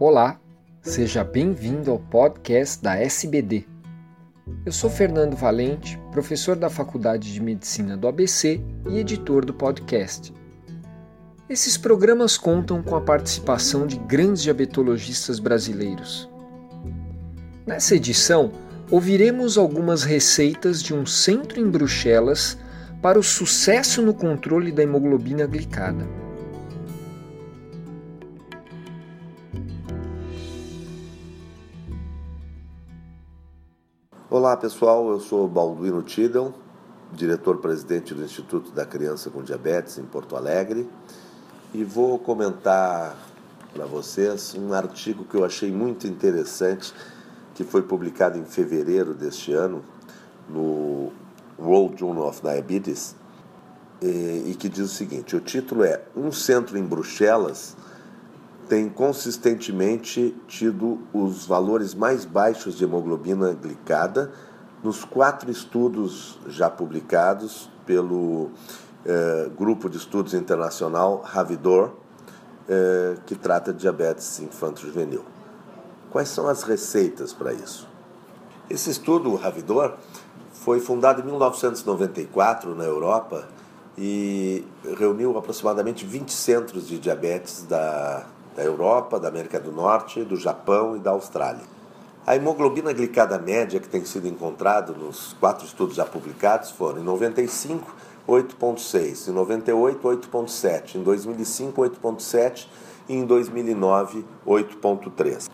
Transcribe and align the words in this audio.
Olá, 0.00 0.40
seja 0.82 1.22
bem-vindo 1.22 1.92
ao 1.92 2.00
podcast 2.00 2.82
da 2.82 2.96
SBD. 2.96 3.64
Eu 4.66 4.72
sou 4.72 4.90
Fernando 4.90 5.36
Valente, 5.36 5.96
professor 6.10 6.56
da 6.56 6.68
Faculdade 6.68 7.32
de 7.32 7.40
Medicina 7.40 7.96
do 7.96 8.08
ABC 8.08 8.60
e 8.90 8.98
editor 8.98 9.44
do 9.44 9.54
podcast. 9.54 10.34
Esses 11.48 11.76
programas 11.76 12.36
contam 12.36 12.82
com 12.82 12.96
a 12.96 13.00
participação 13.00 13.86
de 13.86 13.96
grandes 13.96 14.42
diabetologistas 14.42 15.38
brasileiros. 15.38 16.28
Nessa 17.64 17.94
edição, 17.94 18.50
ouviremos 18.90 19.56
algumas 19.56 20.02
receitas 20.02 20.82
de 20.82 20.92
um 20.92 21.06
centro 21.06 21.60
em 21.60 21.70
Bruxelas 21.70 22.58
para 23.00 23.16
o 23.16 23.22
sucesso 23.22 24.02
no 24.02 24.12
controle 24.12 24.72
da 24.72 24.82
hemoglobina 24.82 25.46
glicada. 25.46 26.04
Olá 34.36 34.56
pessoal, 34.56 35.08
eu 35.10 35.20
sou 35.20 35.46
Balduino 35.46 36.02
Tidal, 36.02 36.52
diretor-presidente 37.12 38.12
do 38.14 38.24
Instituto 38.24 38.72
da 38.72 38.84
Criança 38.84 39.30
com 39.30 39.44
Diabetes 39.44 39.96
em 39.96 40.02
Porto 40.02 40.34
Alegre, 40.34 40.90
e 41.72 41.84
vou 41.84 42.18
comentar 42.18 43.16
para 43.72 43.86
vocês 43.86 44.52
um 44.58 44.72
artigo 44.72 45.24
que 45.24 45.36
eu 45.36 45.44
achei 45.44 45.70
muito 45.70 46.08
interessante, 46.08 46.92
que 47.54 47.62
foi 47.62 47.82
publicado 47.82 48.36
em 48.36 48.44
fevereiro 48.44 49.14
deste 49.14 49.52
ano 49.52 49.84
no 50.48 51.12
World 51.56 52.00
Journal 52.00 52.26
of 52.26 52.42
Diabetes, 52.42 53.14
e 54.02 54.52
que 54.58 54.68
diz 54.68 54.80
o 54.80 54.88
seguinte: 54.88 55.36
o 55.36 55.40
título 55.40 55.84
é 55.84 56.02
Um 56.16 56.32
Centro 56.32 56.76
em 56.76 56.82
Bruxelas 56.82 57.76
tem 58.68 58.88
consistentemente 58.88 60.34
tido 60.46 60.98
os 61.12 61.46
valores 61.46 61.94
mais 61.94 62.24
baixos 62.24 62.76
de 62.76 62.84
hemoglobina 62.84 63.52
glicada 63.52 64.32
nos 64.82 65.04
quatro 65.04 65.50
estudos 65.50 66.38
já 66.46 66.68
publicados 66.68 67.70
pelo 67.86 68.50
eh, 69.04 69.50
Grupo 69.56 69.88
de 69.88 69.96
Estudos 69.96 70.34
Internacional 70.34 71.22
Ravidor, 71.24 71.92
eh, 72.68 73.16
que 73.26 73.34
trata 73.34 73.72
de 73.72 73.80
diabetes 73.80 74.40
infanto-juvenil. 74.40 75.24
Quais 76.10 76.28
são 76.28 76.48
as 76.48 76.62
receitas 76.62 77.32
para 77.32 77.52
isso? 77.52 77.88
Esse 78.68 78.90
estudo, 78.90 79.30
o 79.30 79.36
Ravidor, 79.36 79.94
foi 80.52 80.80
fundado 80.80 81.20
em 81.20 81.24
1994 81.24 82.74
na 82.74 82.84
Europa 82.84 83.46
e 83.96 84.64
reuniu 84.98 85.36
aproximadamente 85.36 86.04
20 86.04 86.32
centros 86.32 86.88
de 86.88 86.98
diabetes 86.98 87.62
da 87.64 88.26
da 88.54 88.62
Europa, 88.62 89.18
da 89.18 89.28
América 89.28 89.58
do 89.58 89.72
Norte, 89.72 90.24
do 90.24 90.36
Japão 90.36 90.96
e 90.96 91.00
da 91.00 91.10
Austrália. 91.10 91.62
A 92.26 92.34
hemoglobina 92.36 92.92
glicada 92.92 93.38
média 93.38 93.78
que 93.78 93.88
tem 93.88 94.04
sido 94.04 94.26
encontrado 94.26 94.94
nos 94.94 95.34
quatro 95.34 95.66
estudos 95.66 95.96
já 95.96 96.06
publicados 96.06 96.70
foram 96.70 97.00
em 97.00 97.04
95, 97.04 97.94
8.6, 98.26 99.28
em 99.28 99.32
98, 99.32 100.08
8.7, 100.08 100.94
em 100.94 101.02
2005, 101.02 101.82
8.7 101.82 102.66
e 103.08 103.14
em 103.14 103.26
2009, 103.26 104.24
8.3. 104.46 105.50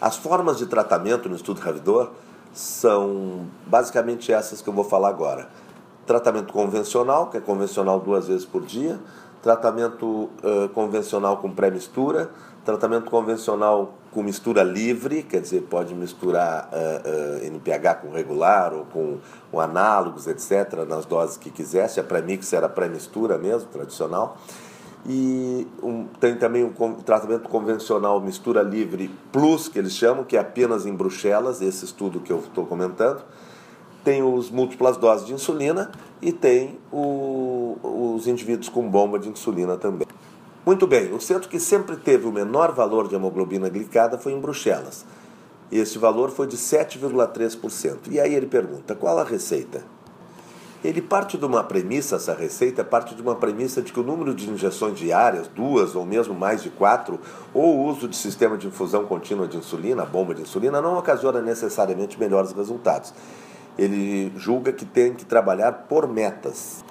As 0.00 0.16
formas 0.16 0.58
de 0.58 0.66
tratamento 0.66 1.28
no 1.28 1.34
estudo 1.34 1.60
Ravidor 1.60 2.10
são 2.52 3.46
basicamente 3.66 4.32
essas 4.32 4.62
que 4.62 4.68
eu 4.68 4.72
vou 4.72 4.84
falar 4.84 5.08
agora. 5.08 5.48
Tratamento 6.06 6.52
convencional, 6.52 7.28
que 7.28 7.36
é 7.36 7.40
convencional 7.40 7.98
duas 7.98 8.28
vezes 8.28 8.44
por 8.44 8.62
dia, 8.62 9.00
tratamento 9.42 10.06
uh, 10.06 10.68
convencional 10.72 11.38
com 11.38 11.50
pré-mistura, 11.50 12.30
tratamento 12.64 13.10
convencional 13.10 13.94
com 14.12 14.22
mistura 14.22 14.62
livre, 14.62 15.22
quer 15.24 15.40
dizer, 15.40 15.62
pode 15.62 15.94
misturar 15.94 16.70
uh, 16.72 17.42
uh, 17.42 17.46
NPH 17.46 18.02
com 18.02 18.10
regular 18.12 18.72
ou 18.72 18.84
com, 18.84 19.18
com, 19.50 19.58
análogos, 19.58 20.28
etc., 20.28 20.84
nas 20.88 21.04
doses 21.04 21.36
que 21.36 21.50
quiser, 21.50 21.88
se 21.88 21.98
a 21.98 22.04
pré-mix 22.04 22.52
era 22.52 22.68
pré-mistura 22.68 23.36
mesmo, 23.36 23.68
tradicional. 23.70 24.38
E 25.04 25.66
um, 25.82 26.06
tem 26.20 26.36
também 26.36 26.62
um 26.62 26.94
tratamento 26.94 27.48
convencional 27.48 28.20
mistura 28.20 28.62
livre 28.62 29.10
plus, 29.32 29.66
que 29.66 29.76
eles 29.76 29.96
chamam, 29.96 30.22
que 30.22 30.36
é 30.36 30.40
apenas 30.40 30.86
em 30.86 30.94
Bruxelas, 30.94 31.60
esse 31.60 31.84
estudo 31.84 32.20
que 32.20 32.32
eu 32.32 32.38
estou 32.38 32.64
comentando 32.64 33.20
tem 34.04 34.22
os 34.22 34.50
múltiplas 34.50 34.96
doses 34.96 35.26
de 35.26 35.32
insulina 35.32 35.90
e 36.20 36.32
tem 36.32 36.78
o, 36.92 37.76
os 38.14 38.26
indivíduos 38.26 38.68
com 38.68 38.88
bomba 38.88 39.18
de 39.18 39.28
insulina 39.28 39.76
também. 39.76 40.06
Muito 40.64 40.86
bem, 40.86 41.12
o 41.12 41.20
centro 41.20 41.48
que 41.48 41.58
sempre 41.58 41.96
teve 41.96 42.26
o 42.26 42.32
menor 42.32 42.72
valor 42.72 43.08
de 43.08 43.14
hemoglobina 43.14 43.68
glicada 43.68 44.16
foi 44.16 44.32
em 44.32 44.40
Bruxelas. 44.40 45.04
Esse 45.72 45.98
valor 45.98 46.30
foi 46.30 46.46
de 46.46 46.56
7,3%. 46.56 48.10
E 48.10 48.20
aí 48.20 48.34
ele 48.34 48.46
pergunta: 48.46 48.94
qual 48.94 49.18
a 49.18 49.24
receita? 49.24 49.82
Ele 50.84 51.00
parte 51.00 51.38
de 51.38 51.44
uma 51.44 51.62
premissa, 51.62 52.16
essa 52.16 52.34
receita 52.34 52.82
parte 52.82 53.14
de 53.14 53.22
uma 53.22 53.36
premissa 53.36 53.80
de 53.80 53.92
que 53.92 54.00
o 54.00 54.02
número 54.02 54.34
de 54.34 54.50
injeções 54.50 54.98
diárias, 54.98 55.46
duas 55.46 55.94
ou 55.94 56.04
mesmo 56.04 56.34
mais 56.34 56.60
de 56.60 56.70
quatro, 56.70 57.20
ou 57.54 57.76
o 57.78 57.84
uso 57.86 58.08
de 58.08 58.16
sistema 58.16 58.58
de 58.58 58.66
infusão 58.66 59.04
contínua 59.04 59.46
de 59.46 59.56
insulina, 59.56 60.04
bomba 60.04 60.34
de 60.34 60.42
insulina, 60.42 60.82
não 60.82 60.98
ocasiona 60.98 61.40
necessariamente 61.40 62.18
melhores 62.18 62.50
resultados 62.52 63.14
ele 63.78 64.32
julga 64.36 64.72
que 64.72 64.84
tem 64.84 65.14
que 65.14 65.24
trabalhar 65.24 65.72
por 65.88 66.06
metas. 66.06 66.84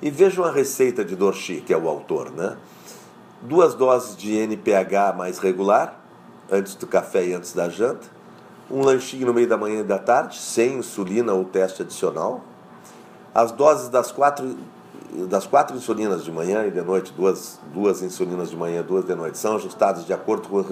E 0.00 0.10
vejam 0.10 0.44
a 0.44 0.50
receita 0.50 1.04
de 1.04 1.16
Dorshi, 1.16 1.60
que 1.60 1.72
é 1.72 1.76
o 1.76 1.88
autor, 1.88 2.30
né? 2.30 2.56
Duas 3.42 3.74
doses 3.74 4.16
de 4.16 4.36
NPH 4.36 5.16
mais 5.16 5.38
regular, 5.38 6.00
antes 6.50 6.74
do 6.74 6.86
café 6.86 7.26
e 7.26 7.34
antes 7.34 7.52
da 7.52 7.68
janta. 7.68 8.06
Um 8.70 8.82
lanchinho 8.82 9.26
no 9.26 9.34
meio 9.34 9.48
da 9.48 9.56
manhã 9.56 9.80
e 9.80 9.84
da 9.84 9.98
tarde, 9.98 10.36
sem 10.38 10.78
insulina 10.78 11.32
ou 11.32 11.44
teste 11.44 11.82
adicional. 11.82 12.42
As 13.34 13.50
doses 13.52 13.88
das 13.88 14.12
quatro, 14.12 14.56
das 15.28 15.46
quatro 15.46 15.76
insulinas 15.76 16.24
de 16.24 16.30
manhã 16.30 16.66
e 16.66 16.70
de 16.70 16.82
noite, 16.82 17.12
duas, 17.12 17.58
duas 17.72 18.02
insulinas 18.02 18.50
de 18.50 18.56
manhã 18.56 18.80
e 18.80 18.82
duas 18.82 19.04
de 19.04 19.14
noite, 19.14 19.38
são 19.38 19.56
ajustadas 19.56 20.04
de 20.04 20.12
acordo 20.12 20.48
com, 20.48 20.62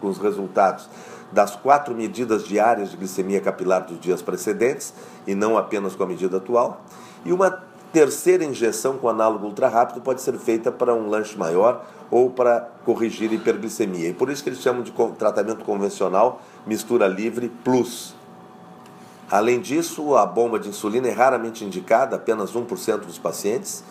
com 0.00 0.08
os 0.08 0.18
resultados 0.18 0.88
das 1.32 1.56
quatro 1.56 1.94
medidas 1.94 2.44
diárias 2.44 2.90
de 2.90 2.96
glicemia 2.96 3.40
capilar 3.40 3.84
dos 3.84 4.00
dias 4.00 4.22
precedentes, 4.22 4.94
e 5.26 5.34
não 5.34 5.56
apenas 5.56 5.94
com 5.94 6.02
a 6.02 6.06
medida 6.06 6.36
atual. 6.36 6.82
E 7.24 7.32
uma 7.32 7.62
terceira 7.92 8.44
injeção 8.44 8.98
com 8.98 9.08
análogo 9.08 9.46
ultra 9.46 9.68
rápido 9.68 10.00
pode 10.00 10.20
ser 10.20 10.34
feita 10.38 10.70
para 10.70 10.94
um 10.94 11.08
lanche 11.08 11.36
maior 11.36 11.84
ou 12.10 12.30
para 12.30 12.68
corrigir 12.84 13.32
hiperglicemia. 13.32 14.08
E 14.08 14.12
por 14.12 14.30
isso 14.30 14.42
que 14.42 14.50
eles 14.50 14.60
chamam 14.60 14.82
de 14.82 14.92
tratamento 15.18 15.64
convencional 15.64 16.42
mistura 16.66 17.06
livre 17.06 17.48
plus. 17.64 18.14
Além 19.30 19.60
disso, 19.60 20.14
a 20.14 20.24
bomba 20.24 20.58
de 20.58 20.68
insulina 20.68 21.08
é 21.08 21.12
raramente 21.12 21.64
indicada, 21.64 22.14
apenas 22.14 22.52
1% 22.52 22.98
dos 22.98 23.18
pacientes 23.18 23.82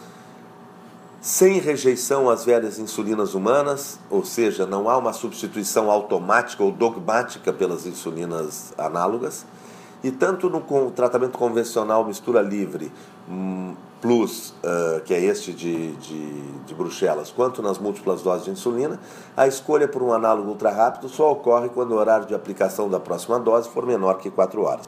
sem 1.26 1.60
rejeição 1.60 2.30
às 2.30 2.46
velhas 2.46 2.78
insulinas 2.78 3.34
humanas, 3.34 4.00
ou 4.12 4.24
seja, 4.24 4.64
não 4.68 4.88
há 4.88 4.96
uma 4.96 5.12
substituição 5.12 5.90
automática 5.90 6.64
ou 6.64 6.72
dogmática 6.72 7.52
pelas 7.52 7.88
insulinas 7.88 8.72
análogas, 8.78 9.44
e 10.04 10.12
tanto 10.12 10.52
no 10.52 10.92
tratamento 10.92 11.36
convencional 11.36 12.06
mistura 12.06 12.44
livre 12.44 12.92
hum, 13.28 13.74
plus, 14.00 14.50
uh, 14.50 15.02
que 15.04 15.16
é 15.16 15.20
este 15.20 15.52
de, 15.52 15.94
de, 15.94 16.42
de, 16.60 16.76
Bruxelas, 16.76 17.32
quanto 17.32 17.60
nas 17.60 17.80
múltiplas 17.80 18.22
doses 18.22 18.46
de 18.46 18.52
insulina, 18.52 19.00
a 19.36 19.48
escolha 19.48 19.88
por 19.88 20.04
um 20.04 20.14
análogo 20.14 20.48
ultra 20.48 20.70
rápido 20.70 21.10
só 21.10 21.32
ocorre 21.32 21.70
quando 21.70 21.94
o 21.94 21.96
horário 21.96 22.28
de 22.28 22.36
aplicação 22.36 22.88
da 22.88 23.00
próxima 23.00 23.40
dose 23.40 23.68
for 23.68 23.84
menor 23.84 24.20
que 24.20 24.30
4 24.30 24.62
horas. 24.62 24.86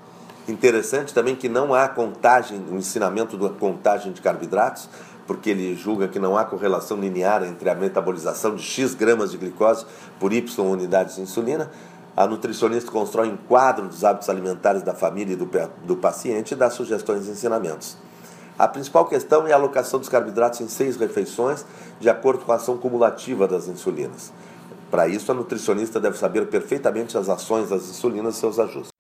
Interessante 0.47 1.13
também 1.15 1.35
que 1.35 1.49
não 1.49 1.73
há 1.73 1.89
contagem, 1.89 2.63
o 2.71 2.75
ensinamento 2.75 3.35
da 3.37 3.49
contagem 3.49 4.13
de 4.13 4.21
carboidratos, 4.21 4.87
porque 5.27 5.49
ele 5.49 5.75
julga 5.75 6.07
que 6.07 6.17
não 6.17 6.37
há 6.37 6.45
correlação 6.45 6.97
linear 6.97 7.43
entre 7.43 7.69
a 7.69 7.75
metabolização 7.75 8.55
de 8.55 8.63
X 8.63 8.95
gramas 8.95 9.31
de 9.31 9.37
glicose 9.37 9.85
por 10.19 10.33
Y 10.33 10.61
unidades 10.65 11.17
de 11.17 11.21
insulina, 11.21 11.69
a 12.15 12.25
nutricionista 12.25 12.89
constrói 12.89 13.27
um 13.27 13.37
quadro 13.37 13.87
dos 13.87 14.03
hábitos 14.03 14.29
alimentares 14.29 14.81
da 14.81 14.95
família 14.95 15.33
e 15.33 15.35
do, 15.35 15.47
do 15.85 15.97
paciente 15.97 16.53
e 16.53 16.55
dá 16.55 16.69
sugestões 16.69 17.27
e 17.27 17.31
ensinamentos. 17.31 17.95
A 18.57 18.67
principal 18.67 19.05
questão 19.05 19.45
é 19.45 19.51
a 19.51 19.55
alocação 19.55 19.99
dos 19.99 20.09
carboidratos 20.09 20.61
em 20.61 20.67
seis 20.67 20.97
refeições, 20.97 21.63
de 21.99 22.09
acordo 22.09 22.43
com 22.43 22.51
a 22.51 22.55
ação 22.55 22.75
cumulativa 22.75 23.47
das 23.47 23.67
insulinas. 23.67 24.33
Para 24.89 25.07
isso, 25.07 25.31
a 25.31 25.35
nutricionista 25.35 25.99
deve 25.99 26.17
saber 26.17 26.47
perfeitamente 26.47 27.15
as 27.17 27.29
ações 27.29 27.69
das 27.69 27.87
insulinas 27.87 28.35
e 28.35 28.39
seus 28.39 28.57
ajustes. 28.57 28.96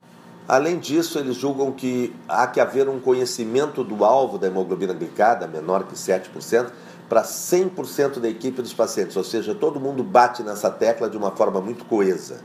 Além 0.47 0.79
disso, 0.79 1.19
eles 1.19 1.35
julgam 1.35 1.71
que 1.71 2.15
há 2.27 2.47
que 2.47 2.59
haver 2.59 2.87
um 2.87 2.99
conhecimento 2.99 3.83
do 3.83 4.05
alvo 4.05 4.37
da 4.37 4.47
hemoglobina 4.47 4.93
glicada, 4.93 5.47
menor 5.47 5.83
que 5.83 5.93
7%, 5.93 6.71
para 7.09 7.23
100% 7.23 8.19
da 8.19 8.29
equipe 8.29 8.61
dos 8.61 8.73
pacientes, 8.73 9.15
ou 9.15 9.23
seja, 9.23 9.53
todo 9.53 9.79
mundo 9.79 10.03
bate 10.03 10.43
nessa 10.43 10.69
tecla 10.69 11.09
de 11.09 11.17
uma 11.17 11.31
forma 11.31 11.59
muito 11.59 11.85
coesa. 11.85 12.39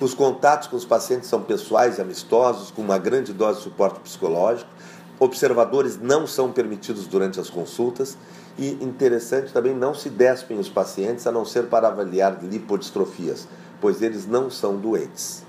Os 0.00 0.12
contatos 0.12 0.68
com 0.68 0.76
os 0.76 0.84
pacientes 0.84 1.28
são 1.28 1.42
pessoais 1.42 1.98
e 1.98 2.00
amistosos, 2.00 2.70
com 2.70 2.82
uma 2.82 2.98
grande 2.98 3.32
dose 3.32 3.58
de 3.58 3.64
suporte 3.64 4.00
psicológico, 4.00 4.68
Observadores 5.18 5.98
não 5.98 6.26
são 6.26 6.52
permitidos 6.52 7.06
durante 7.06 7.40
as 7.40 7.48
consultas 7.48 8.18
e, 8.58 8.72
interessante 8.84 9.50
também, 9.50 9.74
não 9.74 9.94
se 9.94 10.10
despem 10.10 10.58
os 10.58 10.68
pacientes 10.68 11.26
a 11.26 11.32
não 11.32 11.42
ser 11.42 11.68
para 11.68 11.88
avaliar 11.88 12.44
lipodistrofias, 12.44 13.48
pois 13.80 14.02
eles 14.02 14.26
não 14.26 14.50
são 14.50 14.76
doentes. 14.76 15.45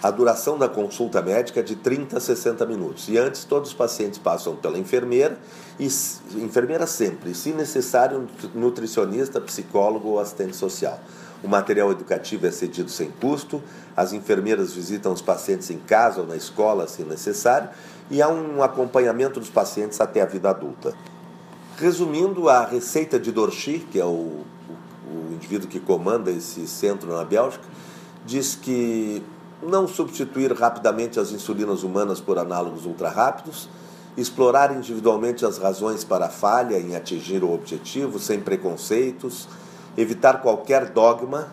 A 0.00 0.12
duração 0.12 0.56
da 0.56 0.68
consulta 0.68 1.20
médica 1.20 1.58
é 1.58 1.62
de 1.62 1.74
30 1.74 2.18
a 2.18 2.20
60 2.20 2.64
minutos. 2.66 3.08
E 3.08 3.18
antes, 3.18 3.42
todos 3.42 3.70
os 3.70 3.74
pacientes 3.74 4.16
passam 4.16 4.54
pela 4.54 4.78
enfermeira, 4.78 5.36
e 5.76 5.88
enfermeira 6.36 6.86
sempre, 6.86 7.32
e 7.32 7.34
se 7.34 7.50
necessário, 7.50 8.28
nutricionista, 8.54 9.40
psicólogo 9.40 10.10
ou 10.10 10.20
assistente 10.20 10.54
social. 10.54 11.00
O 11.42 11.48
material 11.48 11.90
educativo 11.90 12.46
é 12.46 12.50
cedido 12.52 12.90
sem 12.90 13.10
custo, 13.10 13.60
as 13.96 14.12
enfermeiras 14.12 14.72
visitam 14.72 15.12
os 15.12 15.20
pacientes 15.20 15.68
em 15.68 15.78
casa 15.78 16.20
ou 16.20 16.26
na 16.26 16.36
escola, 16.36 16.86
se 16.86 17.02
necessário, 17.02 17.68
e 18.08 18.22
há 18.22 18.28
um 18.28 18.62
acompanhamento 18.62 19.40
dos 19.40 19.50
pacientes 19.50 20.00
até 20.00 20.20
a 20.20 20.26
vida 20.26 20.50
adulta. 20.50 20.94
Resumindo, 21.76 22.48
a 22.48 22.64
receita 22.64 23.18
de 23.18 23.32
Dorchi, 23.32 23.80
que 23.90 24.00
é 24.00 24.04
o, 24.04 24.08
o, 24.08 24.44
o 25.08 25.32
indivíduo 25.32 25.68
que 25.68 25.80
comanda 25.80 26.30
esse 26.30 26.68
centro 26.68 27.12
na 27.12 27.24
Bélgica, 27.24 27.64
diz 28.24 28.54
que 28.54 29.22
não 29.62 29.88
substituir 29.88 30.52
rapidamente 30.52 31.18
as 31.18 31.32
insulinas 31.32 31.82
humanas 31.82 32.20
por 32.20 32.38
análogos 32.38 32.86
ultra-rápidos, 32.86 33.68
explorar 34.16 34.74
individualmente 34.76 35.44
as 35.44 35.58
razões 35.58 36.04
para 36.04 36.26
a 36.26 36.30
falha 36.30 36.78
em 36.78 36.96
atingir 36.96 37.42
o 37.42 37.52
objetivo 37.52 38.18
sem 38.18 38.40
preconceitos, 38.40 39.48
evitar 39.96 40.42
qualquer 40.42 40.90
dogma 40.90 41.48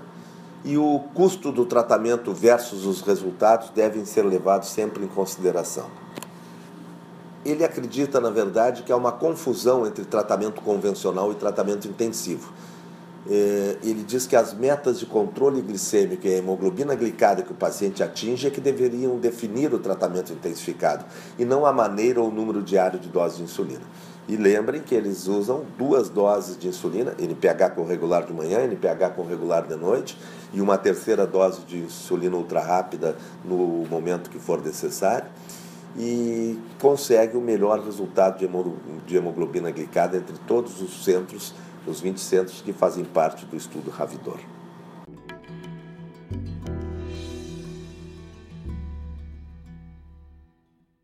e 0.63 0.77
o 0.77 0.99
custo 1.13 1.51
do 1.51 1.65
tratamento 1.65 2.33
versus 2.33 2.85
os 2.85 3.01
resultados 3.01 3.69
devem 3.69 4.03
ser 4.03 4.23
levados 4.23 4.69
sempre 4.69 5.03
em 5.03 5.07
consideração. 5.07 5.85
Ele 7.45 7.63
acredita, 7.63 8.19
na 8.19 8.31
verdade, 8.31 8.81
que 8.81 8.91
há 8.91 8.97
uma 8.97 9.11
confusão 9.11 9.85
entre 9.85 10.03
tratamento 10.03 10.61
convencional 10.61 11.31
e 11.31 11.35
tratamento 11.35 11.87
intensivo 11.87 12.51
ele 13.27 14.03
diz 14.03 14.27
que 14.27 14.35
as 14.35 14.53
metas 14.53 14.99
de 14.99 15.05
controle 15.05 15.61
glicêmico 15.61 16.27
e 16.27 16.33
a 16.33 16.37
hemoglobina 16.37 16.93
glicada 16.93 17.41
que 17.41 17.51
o 17.51 17.55
paciente 17.55 18.03
atinge 18.03 18.47
é 18.47 18.49
que 18.51 18.61
deveriam 18.61 19.17
definir 19.17 19.73
o 19.73 19.79
tratamento 19.79 20.31
intensificado 20.31 21.05
e 21.37 21.43
não 21.43 21.65
a 21.65 21.73
maneira 21.73 22.21
ou 22.21 22.29
o 22.29 22.31
número 22.31 22.61
diário 22.61 22.99
de 22.99 23.09
doses 23.09 23.37
de 23.37 23.43
insulina. 23.43 23.81
E 24.27 24.35
lembrem 24.35 24.81
que 24.81 24.95
eles 24.95 25.27
usam 25.27 25.63
duas 25.77 26.09
doses 26.09 26.57
de 26.57 26.67
insulina, 26.67 27.13
NPH 27.19 27.75
com 27.75 27.85
regular 27.85 28.25
de 28.25 28.33
manhã, 28.33 28.63
NPH 28.63 29.11
com 29.15 29.23
regular 29.23 29.67
de 29.67 29.75
noite, 29.75 30.17
e 30.51 30.59
uma 30.61 30.77
terceira 30.77 31.27
dose 31.27 31.61
de 31.61 31.77
insulina 31.77 32.35
ultra 32.35 32.59
rápida 32.59 33.15
no 33.43 33.85
momento 33.87 34.31
que 34.31 34.39
for 34.39 34.63
necessário, 34.63 35.27
e 35.97 36.59
consegue 36.81 37.37
o 37.37 37.41
melhor 37.41 37.79
resultado 37.79 38.39
de 39.05 39.15
hemoglobina 39.15 39.71
glicada 39.71 40.17
entre 40.17 40.35
todos 40.45 40.81
os 40.81 41.03
centros 41.03 41.53
os 41.87 42.01
20 42.01 42.19
centros 42.19 42.61
que 42.61 42.73
fazem 42.73 43.03
parte 43.03 43.45
do 43.45 43.55
estudo 43.55 43.91
Ravidor. 43.91 44.39